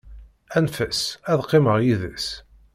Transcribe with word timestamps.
Anef-as, 0.57 0.99
ad 1.31 1.39
qqimeɣ 1.45 1.77
yis-s. 1.85 2.27